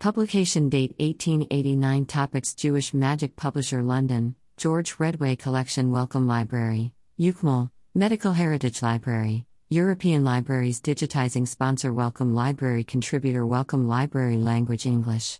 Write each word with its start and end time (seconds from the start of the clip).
publication 0.00 0.68
date 0.70 0.94
1889 0.98 2.06
topics 2.06 2.54
jewish 2.54 2.94
magic 2.94 3.36
publisher 3.36 3.82
london 3.82 4.34
george 4.56 4.96
redway 4.98 5.36
collection 5.36 5.92
wellcome 5.92 6.26
library 6.26 6.92
UCML, 7.20 7.70
Medical 7.94 8.32
Heritage 8.32 8.80
Library, 8.80 9.44
European 9.68 10.24
Libraries 10.24 10.80
Digitizing 10.80 11.46
Sponsor 11.46 11.92
Wellcome 11.92 12.34
Library 12.34 12.82
Contributor 12.82 13.44
Wellcome 13.44 13.86
Library 13.86 14.38
Language 14.38 14.86
English. 14.86 15.38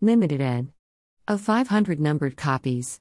Limited 0.00 0.40
ed. 0.40 0.68
Of 1.26 1.40
500 1.40 1.98
numbered 1.98 2.36
copies. 2.36 3.00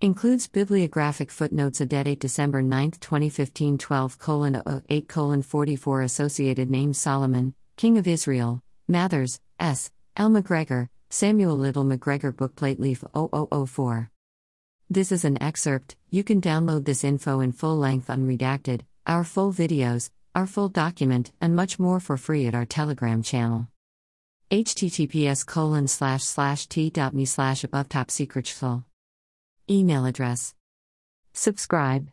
Includes 0.00 0.48
bibliographic 0.48 1.30
footnotes 1.30 1.78
dated 1.78 2.18
December 2.18 2.60
9, 2.60 2.90
2015 2.90 3.78
12 3.78 4.18
uh, 4.66 4.80
8 4.88 5.12
44 5.44 6.02
Associated 6.02 6.70
names 6.72 6.98
Solomon, 6.98 7.54
King 7.76 7.98
of 7.98 8.08
Israel, 8.08 8.64
Mathers, 8.88 9.38
S. 9.60 9.92
L. 10.16 10.28
MacGregor, 10.28 10.90
Samuel 11.08 11.56
Liddell 11.56 11.84
MacGregor 11.84 12.32
Bookplate 12.32 12.78
Leaf 12.78 13.02
0004. 13.14 14.10
This 14.90 15.10
is 15.10 15.24
an 15.24 15.42
excerpt, 15.42 15.96
you 16.10 16.22
can 16.22 16.40
download 16.40 16.84
this 16.84 17.02
info 17.02 17.40
in 17.40 17.52
full 17.52 17.78
length 17.78 18.08
unredacted, 18.08 18.82
our 19.06 19.24
full 19.24 19.54
videos, 19.54 20.10
our 20.34 20.46
full 20.46 20.68
document, 20.68 21.32
and 21.40 21.56
much 21.56 21.78
more 21.78 21.98
for 21.98 22.18
free 22.18 22.46
at 22.46 22.54
our 22.54 22.66
Telegram 22.66 23.22
channel. 23.22 23.68
https 24.50 25.46
colon 25.46 25.88
slash 25.88 26.22
slash 26.22 26.66
t.me 26.66 27.24
slash 27.24 27.64
above 27.64 27.88
top 27.88 28.10
secret 28.10 28.54
Email 29.70 30.04
address. 30.04 30.54
Subscribe. 31.32 32.08